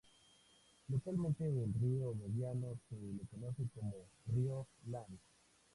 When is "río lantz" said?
4.33-5.21